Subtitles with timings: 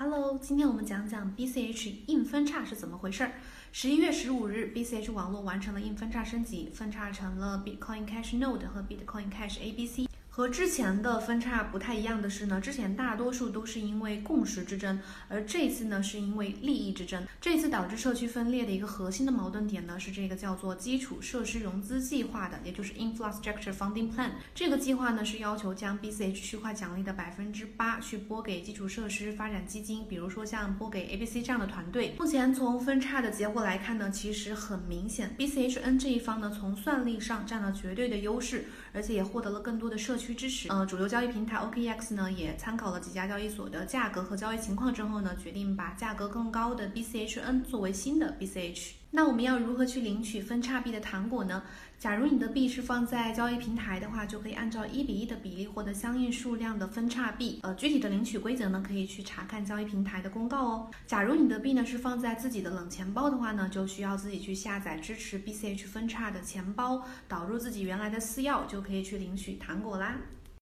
[0.00, 3.32] Hello，今天我们讲讲 BCH 硬分叉是怎么回事儿。
[3.72, 10.07] 十一月十五日，BCH 网络完成了硬分叉升级，分叉成了 Bitcoin Cash Node 和 Bitcoin Cash ABC。
[10.38, 17.26] 和之前的分叉不太一样的是呢，之前大多数都是因为共识之争，而这次呢是因为利益之争。
[17.40, 24.30] 这次导致社区分裂的一个核心的矛盾点呢是这个叫做基础设施融资计划的，也就是 Infrastructure Funding Plan。
[24.54, 32.14] 这个计划呢是要求将 BCH 区块奖励的百分之八去拨给基础设施发展基金，比如说像拨给 ABC 这样的团队。
[32.16, 40.27] 目前从分叉的结果来看呢，其实很明显，BCHN 这一方呢从算力上占了绝对的优势，而且也获得了更多的社区。
[40.28, 48.90] 去支持，呃，主流交易平台 OKEX 呢也参考了几家交易所的价格和交易情况之后呢，决定把价格更高的 BCHN 作为新的 BCH。
[49.10, 51.62] 那我们要如何去领取分叉币的糖果呢？
[51.98, 57.58] 假如你的币是放在交易平台的话，就可以按照一比一的比例获得相应数量的分叉币。
[57.62, 60.90] 呃，具体的领取规则呢，可以去查看交易平台的公告哦。
[61.06, 70.18] 假如你的币呢是放在自己的冷钱包的话呢，就需要自己去下载支持 BCH 分叉的钱包，导入自己原来的私钥，就可以去领取糖果啦。